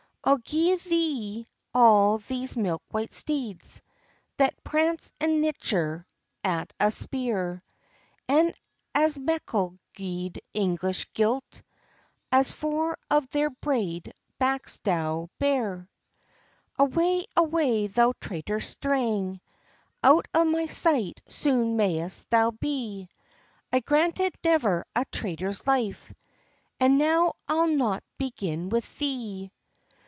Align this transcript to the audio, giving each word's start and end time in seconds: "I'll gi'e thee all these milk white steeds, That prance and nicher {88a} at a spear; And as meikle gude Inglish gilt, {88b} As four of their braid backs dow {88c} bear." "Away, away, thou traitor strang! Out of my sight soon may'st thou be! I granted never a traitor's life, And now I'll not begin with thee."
"I'll 0.23 0.37
gi'e 0.37 0.75
thee 0.77 1.47
all 1.73 2.19
these 2.19 2.55
milk 2.55 2.83
white 2.91 3.11
steeds, 3.11 3.81
That 4.37 4.53
prance 4.63 5.11
and 5.19 5.43
nicher 5.43 6.05
{88a} 6.43 6.49
at 6.49 6.73
a 6.79 6.91
spear; 6.91 7.63
And 8.29 8.53
as 8.93 9.17
meikle 9.17 9.79
gude 9.95 10.39
Inglish 10.53 11.07
gilt, 11.13 11.43
{88b} 11.51 11.61
As 12.33 12.51
four 12.51 12.97
of 13.09 13.27
their 13.29 13.49
braid 13.49 14.13
backs 14.37 14.77
dow 14.77 15.23
{88c} 15.23 15.29
bear." 15.39 15.89
"Away, 16.77 17.25
away, 17.35 17.87
thou 17.87 18.13
traitor 18.21 18.59
strang! 18.59 19.41
Out 20.03 20.27
of 20.35 20.45
my 20.47 20.67
sight 20.67 21.19
soon 21.29 21.75
may'st 21.77 22.29
thou 22.29 22.51
be! 22.51 23.09
I 23.73 23.79
granted 23.79 24.35
never 24.43 24.85
a 24.95 25.03
traitor's 25.05 25.65
life, 25.65 26.13
And 26.79 26.99
now 26.99 27.33
I'll 27.49 27.67
not 27.67 28.03
begin 28.19 28.69
with 28.69 28.87
thee." 28.99 29.51